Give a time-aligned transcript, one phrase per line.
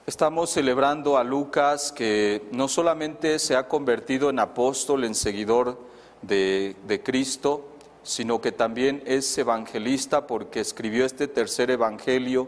[0.08, 5.78] Estamos celebrando a Lucas que no solamente se ha convertido en apóstol, en seguidor
[6.24, 7.68] de, de Cristo,
[8.02, 12.48] sino que también es evangelista porque escribió este tercer evangelio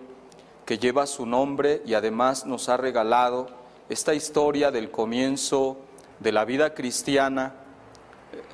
[0.66, 3.46] que lleva su nombre y además nos ha regalado
[3.90, 5.78] esta historia del comienzo
[6.20, 7.54] de la vida cristiana,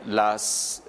[0.06, 0.84] las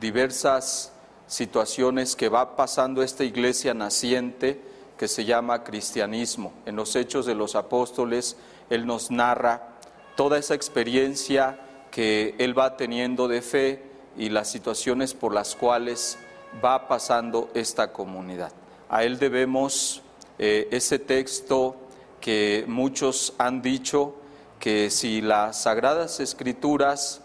[0.00, 0.92] diversas
[1.26, 4.60] situaciones que va pasando esta iglesia naciente
[4.98, 6.52] que se llama cristianismo.
[6.66, 8.36] En los hechos de los apóstoles,
[8.70, 9.68] Él nos narra
[10.16, 11.58] toda esa experiencia
[11.90, 13.82] que Él va teniendo de fe
[14.16, 16.18] y las situaciones por las cuales
[16.64, 18.52] va pasando esta comunidad.
[18.88, 20.02] A Él debemos
[20.38, 21.76] eh, ese texto
[22.20, 24.14] que muchos han dicho
[24.64, 27.20] que si las sagradas escrituras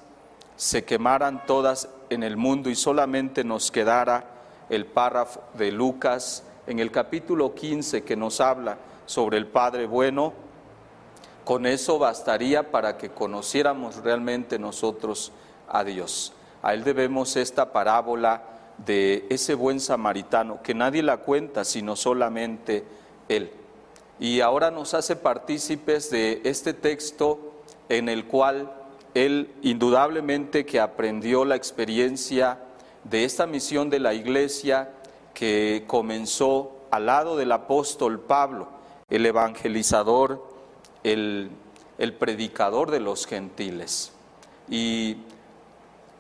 [0.58, 4.26] se quemaran todas en el mundo y solamente nos quedara
[4.70, 10.34] el párrafo de Lucas en el capítulo 15 que nos habla sobre el Padre bueno,
[11.46, 15.32] con eso bastaría para que conociéramos realmente nosotros
[15.70, 16.34] a Dios.
[16.62, 18.44] A Él debemos esta parábola
[18.86, 22.84] de ese buen samaritano, que nadie la cuenta, sino solamente
[23.30, 23.54] Él.
[24.20, 27.40] Y ahora nos hace partícipes de este texto
[27.88, 28.72] en el cual
[29.14, 32.60] Él indudablemente que aprendió la experiencia
[33.06, 34.92] de esta misión de la iglesia
[35.34, 38.68] que comenzó al lado del apóstol Pablo,
[39.10, 40.46] el evangelizador,
[41.04, 41.52] el,
[42.20, 44.12] predicador de los gentiles.
[44.70, 45.18] Y,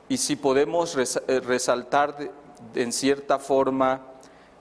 [0.08, 2.31] y si podemos resaltar de,
[2.73, 4.02] de, en cierta forma,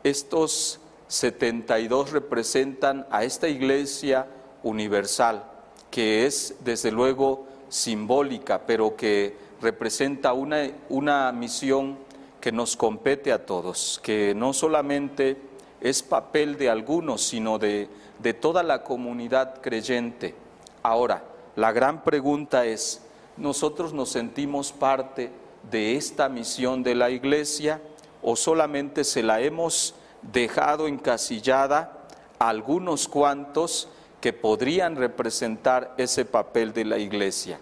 [0.03, 4.27] estos 72 representan a esta iglesia
[4.63, 5.45] universal,
[5.91, 11.99] que es desde luego simbólica, pero que representa una, una misión
[12.41, 15.37] que nos compete a todos, que no solamente
[15.81, 17.89] es papel de algunos, sino de,
[18.19, 20.35] de toda la comunidad creyente.
[20.83, 21.25] Ahora,
[21.57, 23.03] la gran pregunta es,
[23.37, 25.31] ¿nosotros nos sentimos parte
[25.71, 27.81] de esta misión de la iglesia
[28.23, 32.07] o solamente se la hemos dejado encasillada
[32.39, 33.89] algunos cuantos
[34.21, 37.59] que podrían representar ese papel de la iglesia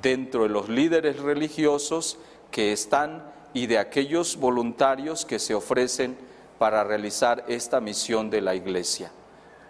[0.00, 2.18] dentro de los líderes religiosos
[2.50, 6.16] que están y de aquellos voluntarios que se ofrecen
[6.58, 9.10] para realizar esta misión de la iglesia.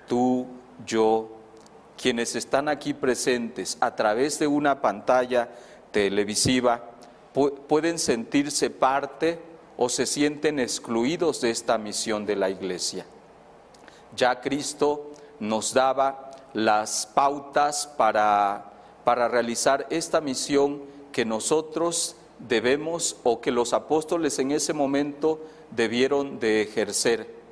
[0.06, 0.46] Tú,
[0.86, 1.30] yo,
[2.00, 5.48] quienes están aquí presentes a través de una pantalla
[5.90, 6.90] televisiva,
[7.66, 9.40] pueden sentirse parte
[9.76, 13.06] o se sienten excluidos de esta misión de la iglesia.
[14.14, 18.72] Ya Cristo nos daba las pautas para,
[19.04, 25.40] para realizar esta misión que nosotros debemos o que los apóstoles en ese momento
[25.70, 27.42] debieron de ejercer.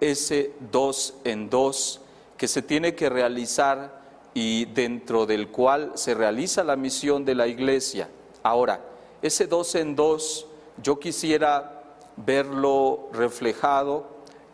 [0.00, 2.00] Ese dos en dos
[2.36, 3.98] que se tiene que realizar
[4.34, 8.08] y dentro del cual se realiza la misión de la iglesia.
[8.42, 8.80] Ahora,
[9.22, 10.46] ese dos en dos
[10.82, 11.82] yo quisiera
[12.16, 14.06] verlo reflejado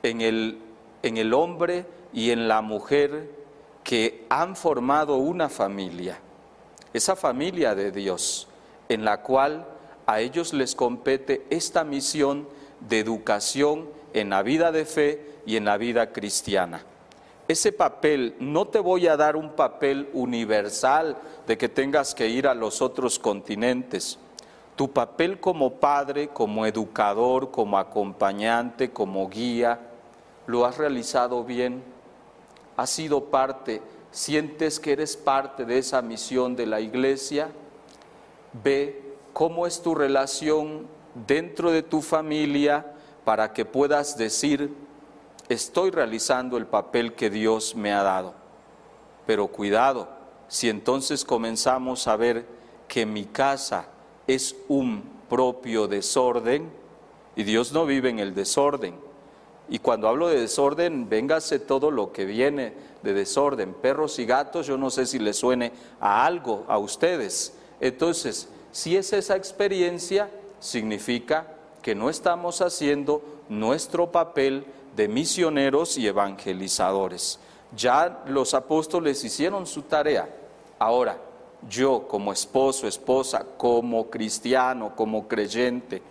[0.02, 0.58] en el,
[1.02, 3.30] en el hombre y en la mujer
[3.82, 6.18] que han formado una familia,
[6.92, 8.48] esa familia de Dios,
[8.88, 9.66] en la cual
[10.06, 12.48] a ellos les compete esta misión
[12.80, 16.84] de educación en la vida de fe y en la vida cristiana.
[17.46, 22.46] Ese papel, no te voy a dar un papel universal de que tengas que ir
[22.46, 24.18] a los otros continentes.
[24.76, 29.80] Tu papel como padre, como educador, como acompañante, como guía,
[30.46, 31.82] lo has realizado bien.
[32.76, 33.80] Has sido parte,
[34.10, 37.50] sientes que eres parte de esa misión de la iglesia.
[38.64, 40.88] Ve cómo es tu relación
[41.26, 44.74] dentro de tu familia para que puedas decir,
[45.48, 48.34] estoy realizando el papel que Dios me ha dado.
[49.26, 50.08] Pero cuidado,
[50.48, 52.46] si entonces comenzamos a ver
[52.88, 53.86] que mi casa
[54.26, 56.70] es un propio desorden,
[57.36, 58.94] y Dios no vive en el desorden.
[59.68, 63.74] Y cuando hablo de desorden, véngase todo lo que viene de desorden.
[63.74, 67.54] Perros y gatos, yo no sé si les suene a algo a ustedes.
[67.80, 70.30] Entonces, si es esa experiencia,
[70.60, 71.46] significa
[71.82, 74.64] que no estamos haciendo nuestro papel
[74.96, 77.38] de misioneros y evangelizadores.
[77.76, 80.28] Ya los apóstoles hicieron su tarea.
[80.78, 81.18] Ahora,
[81.68, 86.02] yo como esposo, esposa, como cristiano, como creyente,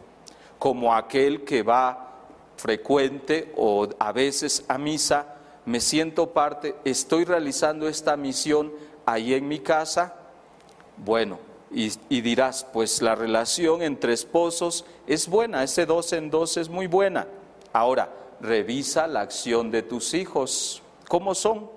[0.60, 2.14] como aquel que va
[2.56, 5.36] frecuente o a veces a misa,
[5.66, 8.72] me siento parte, estoy realizando esta misión
[9.06, 10.16] ahí en mi casa.
[10.98, 11.40] Bueno,
[11.72, 16.70] y, y, dirás, pues la relación entre esposos es buena, ese dos en dos es
[16.70, 17.28] muy buena.
[17.72, 21.70] Ahora, revisa la acción de tus hijos, ¿cómo son?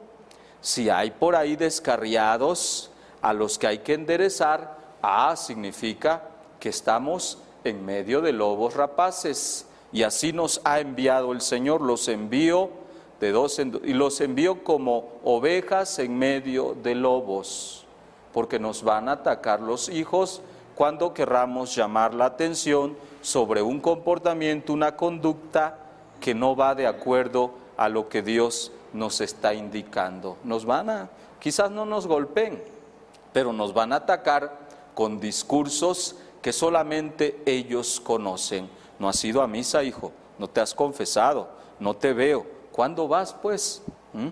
[0.61, 2.91] Si hay por ahí descarriados
[3.27, 6.23] a los que hay que enderezar, ah, significa
[6.61, 9.67] que estamos en medio de lobos rapaces.
[9.91, 12.71] Y así nos ha enviado el Señor, los envío
[13.19, 17.85] de dos en y los envío como ovejas en medio de lobos,
[18.33, 20.41] porque nos van a atacar los hijos
[20.77, 25.79] cuando querramos llamar la atención sobre un comportamiento, una conducta
[26.21, 30.37] que no va de acuerdo a lo que Dios nos está indicando.
[30.45, 32.76] Nos van a, quizás no nos golpeen,
[33.37, 38.67] pero nos van a atacar con discursos que solamente ellos conocen.
[38.99, 41.47] No has ido a misa, hijo, no te has confesado,
[41.79, 42.47] no te veo.
[42.73, 43.83] ¿Cuándo vas, pues?
[44.15, 44.29] ¿Mm?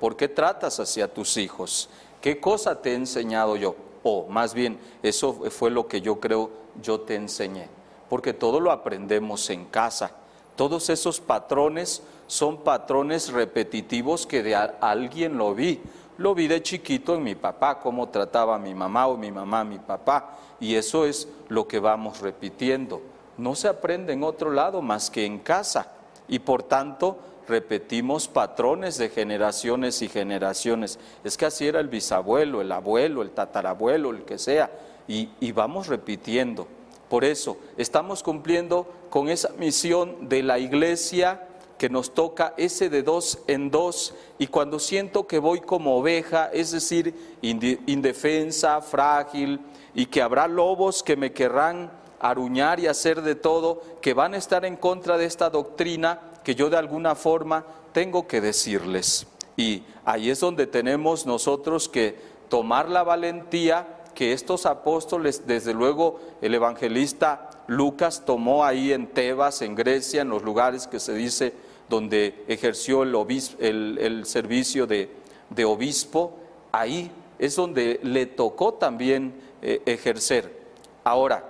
[0.00, 1.90] ¿Por qué tratas hacia tus hijos?
[2.22, 3.76] ¿Qué cosa te he enseñado yo?
[4.02, 6.48] O más bien, eso fue lo que yo creo
[6.80, 7.68] yo te enseñé.
[8.08, 10.10] Porque todo lo aprendemos en casa.
[10.56, 15.82] Todos esos patrones son patrones repetitivos que de alguien lo vi.
[16.18, 19.64] Lo vi de chiquito en mi papá, cómo trataba a mi mamá o mi mamá
[19.64, 20.36] mi papá.
[20.60, 23.00] Y eso es lo que vamos repitiendo.
[23.38, 25.92] No se aprende en otro lado más que en casa.
[26.28, 27.18] Y por tanto
[27.48, 30.98] repetimos patrones de generaciones y generaciones.
[31.24, 34.70] Es que así era el bisabuelo, el abuelo, el tatarabuelo, el que sea.
[35.08, 36.68] Y, y vamos repitiendo.
[37.08, 41.48] Por eso estamos cumpliendo con esa misión de la iglesia
[41.82, 46.48] que nos toca ese de dos en dos y cuando siento que voy como oveja,
[46.52, 47.12] es decir,
[47.42, 49.58] indefensa, frágil
[49.92, 51.90] y que habrá lobos que me querrán
[52.20, 56.54] aruñar y hacer de todo, que van a estar en contra de esta doctrina que
[56.54, 59.26] yo de alguna forma tengo que decirles.
[59.56, 62.16] Y ahí es donde tenemos nosotros que
[62.48, 69.62] tomar la valentía que estos apóstoles, desde luego el evangelista Lucas tomó ahí en Tebas,
[69.62, 76.38] en Grecia, en los lugares que se dice donde ejerció el, servicio de, obispo,
[76.70, 80.62] ahí es donde le tocó también eh, ejercer.
[81.04, 81.44] Ahora,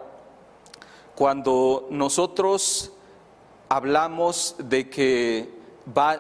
[1.15, 2.93] cuando nosotros
[3.69, 5.49] hablamos de que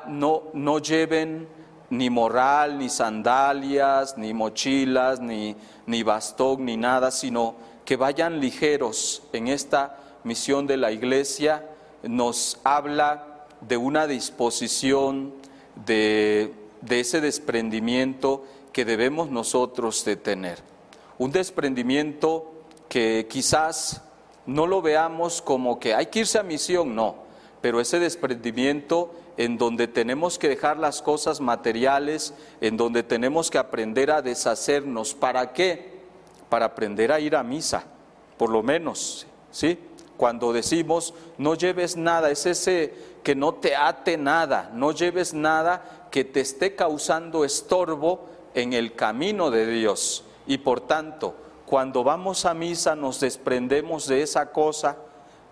[0.08, 1.48] no, no lleven
[1.90, 5.56] ni moral, ni sandalias, ni mochilas, ni,
[5.86, 7.54] ni bastón, ni nada, sino
[7.84, 11.68] que vayan ligeros en esta misión de la iglesia,
[12.02, 13.31] nos habla
[13.68, 15.32] de una disposición,
[15.86, 16.52] de,
[16.88, 20.58] ese desprendimiento que debemos nosotros de tener.
[21.18, 22.52] Un desprendimiento
[22.88, 24.02] que quizás
[24.46, 27.16] no lo veamos como que hay que irse a misión, no,
[27.60, 33.58] pero ese desprendimiento en donde tenemos que dejar las cosas materiales, en donde tenemos que
[33.58, 35.14] aprender a deshacernos.
[35.14, 36.00] ¿Para qué?
[36.48, 37.84] Para aprender a ir a misa,
[38.36, 39.78] por lo menos, ¿sí?
[40.18, 46.08] Cuando decimos, no lleves nada, es ese que no te ate nada, no lleves nada
[46.10, 50.24] que te esté causando estorbo en el camino de Dios.
[50.46, 51.34] Y por tanto,
[51.66, 54.96] cuando vamos a misa nos desprendemos de esa cosa,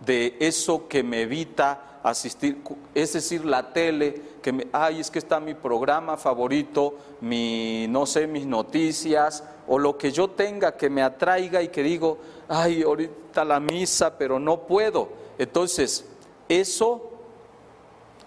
[0.01, 2.63] de eso que me evita asistir,
[2.95, 8.07] es decir, la tele, que me, ay, es que está mi programa favorito, mi, no
[8.07, 12.83] sé, mis noticias, o lo que yo tenga que me atraiga y que digo, ay,
[12.83, 15.11] ahorita la misa, pero no puedo.
[15.39, 16.07] Entonces,
[16.49, 17.11] eso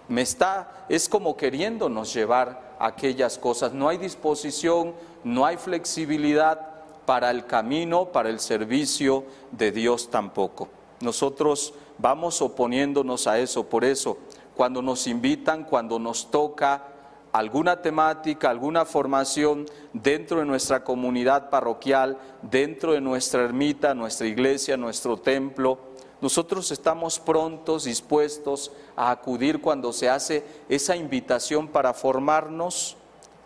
[0.08, 3.72] me está, es como queriéndonos llevar aquellas cosas.
[3.72, 6.74] No hay disposición, no hay flexibilidad
[7.06, 10.68] para el camino, para el servicio de Dios tampoco.
[11.00, 13.64] Nosotros vamos oponiéndonos a eso.
[13.68, 14.18] Por eso,
[14.54, 16.84] cuando nos invitan, cuando nos toca
[17.32, 24.76] alguna temática, alguna formación dentro de nuestra comunidad parroquial, dentro de nuestra ermita, nuestra iglesia,
[24.76, 25.78] nuestro templo,
[26.24, 32.96] nosotros estamos prontos, dispuestos a acudir cuando se hace esa invitación para formarnos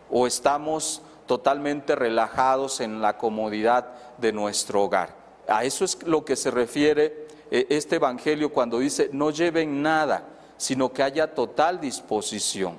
[0.08, 5.16] o estamos totalmente relajados en la comodidad de nuestro hogar.
[5.49, 10.28] A eso es lo que se refiere eh, este Evangelio cuando dice, no lleven nada,
[10.56, 12.78] sino que haya total disposición.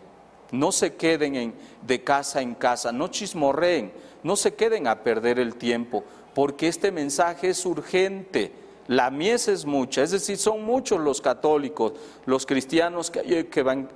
[0.51, 3.91] No se queden en, de casa en casa, no chismorreen,
[4.24, 8.69] no se queden a perder el tiempo, porque este mensaje es urgente.
[8.89, 11.93] La mies es mucha, es decir, son muchos los católicos,
[12.25, 13.88] los cristianos que hay que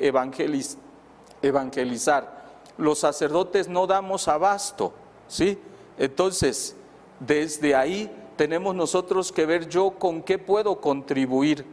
[1.41, 2.43] evangelizar.
[2.77, 4.93] Los sacerdotes no damos abasto,
[5.27, 5.57] ¿sí?
[5.97, 6.75] Entonces,
[7.19, 11.65] desde ahí tenemos nosotros que ver yo con qué puedo contribuir.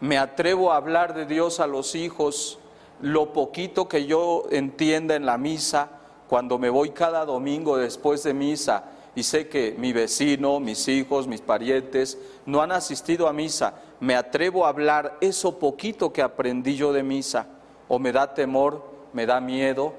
[0.00, 2.58] Me atrevo a hablar de Dios a los hijos,
[3.02, 5.90] lo poquito que yo entienda en la misa,
[6.30, 8.84] cuando me voy cada domingo después de misa
[9.20, 14.16] y sé que mi vecino, mis hijos, mis parientes no han asistido a misa, me
[14.16, 17.46] atrevo a hablar eso poquito que aprendí yo de misa,
[17.86, 19.92] o me da temor, me da miedo,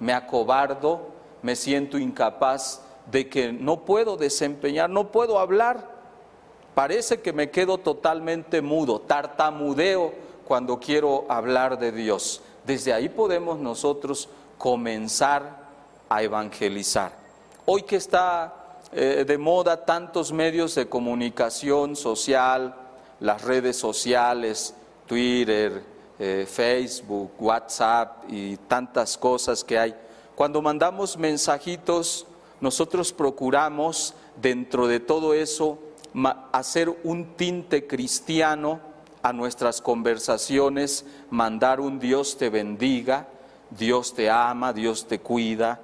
[0.00, 1.02] me acobardo,
[1.40, 5.94] me siento incapaz de que no puedo desempeñar, no puedo hablar.
[6.74, 10.12] Parece que me quedo totalmente mudo, tartamudeo
[10.44, 12.42] cuando quiero hablar de Dios.
[12.66, 14.28] Desde ahí podemos nosotros
[14.58, 15.60] comenzar
[16.08, 17.12] a evangelizar.
[17.66, 18.63] Hoy que está
[18.94, 22.74] eh, de moda tantos medios de comunicación social,
[23.20, 24.74] las redes sociales,
[25.06, 25.82] Twitter,
[26.18, 29.94] eh, Facebook, WhatsApp y tantas cosas que hay,
[30.34, 32.26] cuando mandamos mensajitos,
[32.60, 35.78] nosotros procuramos dentro de todo eso
[36.52, 38.80] hacer un tinte cristiano
[39.22, 43.26] a nuestras conversaciones, mandar un Dios te bendiga,
[43.70, 45.80] Dios te ama, Dios te cuida,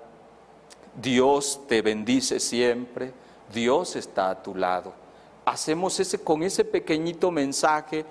[0.95, 3.13] Dios te bendice siempre,
[3.53, 4.93] Dios está a tu lado.
[5.45, 8.05] Hacemos ese con ese pequeñito mensaje,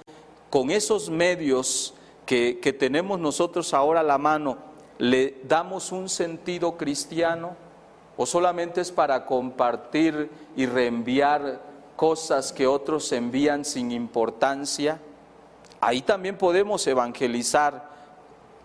[0.50, 1.94] con esos medios
[2.26, 4.58] que, que tenemos nosotros ahora a la mano,
[4.98, 7.56] le damos un sentido cristiano
[8.18, 11.62] o solamente es para compartir y reenviar
[11.96, 15.00] cosas que otros envían sin importancia.
[15.80, 17.90] Ahí también podemos evangelizar.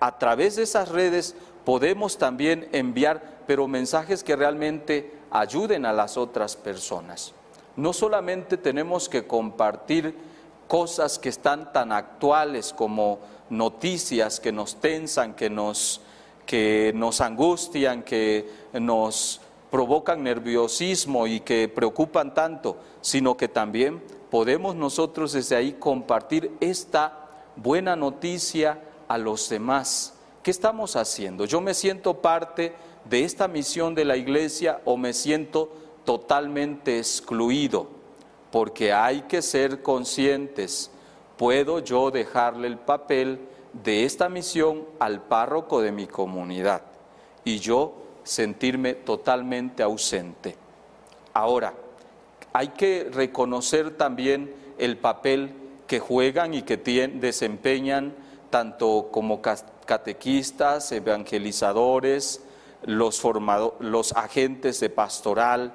[0.00, 6.16] A través de esas redes podemos también enviar, pero mensajes que realmente ayuden a las
[6.16, 7.32] otras personas.
[7.76, 10.14] No solamente tenemos que compartir
[10.68, 13.18] cosas que están tan actuales como
[13.50, 16.00] noticias que nos tensan, que nos,
[16.46, 19.40] que nos angustian, que nos
[19.70, 27.28] provocan nerviosismo y que preocupan tanto, sino que también podemos nosotros desde ahí compartir esta
[27.56, 30.13] buena noticia a los demás.
[30.44, 31.46] ¿Qué estamos haciendo?
[31.46, 32.74] ¿Yo me siento parte
[33.06, 35.72] de esta misión de la iglesia o me siento
[36.04, 37.88] totalmente excluido?
[38.52, 40.90] Porque hay que ser conscientes.
[41.38, 43.40] ¿Puedo yo dejarle el papel
[43.72, 46.82] de esta misión al párroco de mi comunidad?
[47.42, 50.56] Y yo sentirme totalmente ausente.
[51.32, 51.72] Ahora,
[52.52, 55.54] hay que reconocer también el papel
[55.86, 58.14] que juegan y que desempeñan
[58.54, 62.40] tanto como catequistas, evangelizadores,
[62.84, 63.20] los,
[63.80, 65.74] los agentes de pastoral,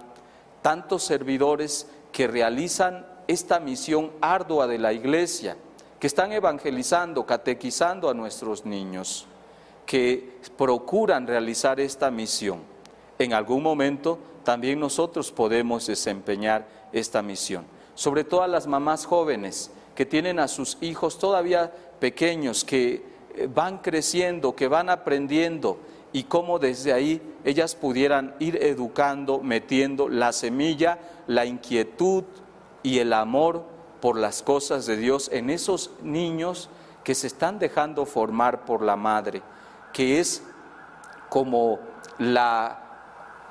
[0.61, 5.57] tantos servidores que realizan esta misión ardua de la iglesia,
[5.99, 9.27] que están evangelizando, catequizando a nuestros niños
[9.85, 12.61] que procuran realizar esta misión.
[13.17, 17.65] En algún momento también nosotros podemos desempeñar esta misión.
[17.93, 19.69] Sobre todo a las mamás jóvenes
[19.99, 23.03] que tienen a sus hijos todavía pequeños, que
[23.35, 25.77] eh, van creciendo, que van aprendiendo
[26.13, 32.23] y cómo desde ahí ellas pudieran ir educando, metiendo la semilla, la inquietud
[32.81, 33.65] y el amor
[33.99, 36.69] por las cosas de Dios en esos niños
[37.03, 39.41] que se están dejando formar por la madre
[39.91, 40.41] que es
[41.27, 41.77] como
[42.19, 42.88] la,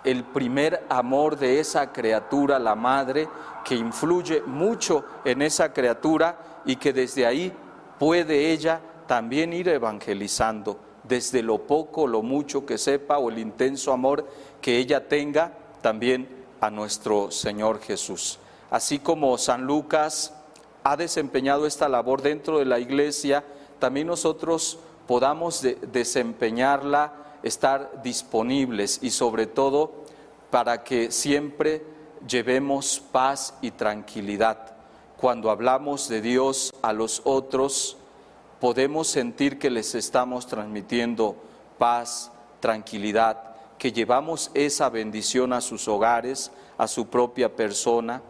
[0.04, 3.28] el primer amor de esa criatura, la madre,
[3.64, 7.52] que influye mucho en esa criatura y que desde ahí
[7.98, 13.92] puede ella también ir evangelizando, desde lo poco, lo mucho que sepa o el intenso
[13.92, 14.26] amor
[14.60, 16.28] que ella tenga también
[16.60, 18.38] a nuestro Señor Jesús.
[18.70, 20.34] Así como San Lucas
[20.84, 23.44] ha desempeñado esta labor dentro de la iglesia,
[23.78, 29.92] también nosotros podamos desempeñarla, estar disponibles y sobre todo
[30.50, 31.84] para que siempre
[32.26, 34.74] llevemos paz y tranquilidad.
[35.16, 37.96] Cuando hablamos de Dios a los otros,
[38.60, 41.36] podemos sentir que les estamos transmitiendo
[41.78, 42.30] paz,
[42.60, 48.22] tranquilidad, que llevamos esa bendición a sus hogares, a su propia persona.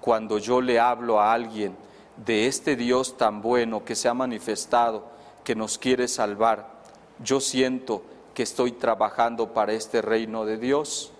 [0.00, 1.76] Cuando yo le hablo a alguien
[2.24, 5.04] de este Dios tan bueno que se ha manifestado,
[5.44, 6.76] que nos quiere salvar,
[7.22, 8.02] yo siento
[8.36, 11.10] que estoy trabajando para este reino de Dios.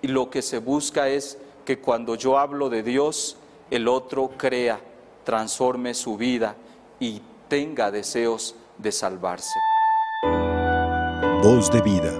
[0.00, 1.36] Y lo que se busca es
[1.66, 3.36] que cuando yo hablo de Dios,
[3.70, 4.80] el otro crea,
[5.24, 6.56] transforme su vida
[6.98, 9.58] y tenga deseos de salvarse.
[11.42, 12.18] Voz de vida,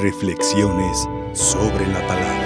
[0.00, 2.45] reflexiones sobre la palabra.